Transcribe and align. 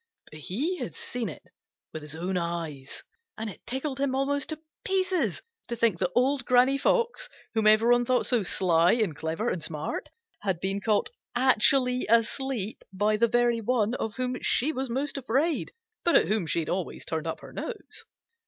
But 0.31 0.39
he 0.39 0.77
had 0.79 0.95
seen 0.95 1.29
it 1.29 1.43
with 1.93 2.01
his 2.01 2.15
own 2.15 2.35
eyes, 2.35 3.03
and 3.37 3.51
it 3.51 3.61
tickled 3.67 3.99
him 3.99 4.15
almost 4.15 4.49
to 4.49 4.57
pieces 4.83 5.43
to 5.67 5.75
think 5.75 5.99
that 5.99 6.09
Old 6.15 6.43
Granny 6.43 6.79
Fox, 6.79 7.29
whom 7.53 7.67
everybody 7.67 8.05
thought 8.05 8.25
so 8.25 8.41
sly 8.41 8.93
and 8.93 9.15
clever 9.15 9.47
and 9.47 9.61
smart, 9.61 10.09
had 10.41 10.59
been 10.59 10.81
caught 10.81 11.11
actually 11.35 12.07
asleep 12.09 12.83
by 12.91 13.15
the 13.15 13.27
very 13.27 13.61
one 13.61 13.93
of 13.93 14.15
whom 14.15 14.37
she 14.41 14.71
was 14.71 14.89
most 14.89 15.17
afraid, 15.19 15.71
but 16.03 16.15
at 16.15 16.27
whom 16.27 16.47
she 16.47 16.65
always 16.67 17.03
had 17.03 17.07
turned 17.09 17.27
up 17.27 17.41
her 17.41 17.53
nose. 17.53 18.05